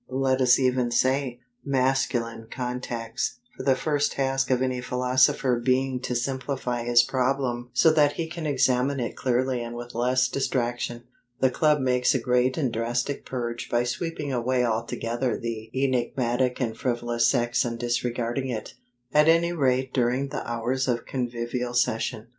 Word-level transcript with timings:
Let 0.09 0.41
us 0.41 0.57
even 0.57 0.89
say, 0.89 1.41
masculine 1.63 2.47
contacts: 2.49 3.37
for 3.55 3.61
the 3.61 3.75
first 3.75 4.13
task 4.13 4.49
of 4.49 4.59
any 4.63 4.81
philosopher 4.81 5.59
being 5.63 5.99
to 5.99 6.15
simplify 6.15 6.83
his 6.83 7.03
problem 7.03 7.69
so 7.73 7.91
that 7.91 8.13
he 8.13 8.25
can 8.27 8.47
examine 8.47 8.99
it 8.99 9.15
clearly 9.15 9.61
and 9.61 9.75
with 9.75 9.93
less 9.93 10.27
distraction, 10.27 11.03
the 11.39 11.51
Club 11.51 11.81
makes 11.81 12.15
a 12.15 12.19
great 12.19 12.57
and 12.57 12.73
drastic 12.73 13.27
purge 13.27 13.69
by 13.69 13.83
sweeping 13.83 14.33
away 14.33 14.65
altogether 14.65 15.37
the 15.37 15.69
enigmatic 15.75 16.59
and 16.59 16.75
frivolous 16.77 17.29
sex 17.29 17.63
and 17.63 17.77
disregarding 17.77 18.47
it, 18.49 18.73
at 19.13 19.27
any 19.27 19.51
rate 19.53 19.93
during 19.93 20.29
the 20.29 20.43
hours 20.49 20.87
of 20.87 21.05
convivial 21.05 21.75
session. 21.75 22.29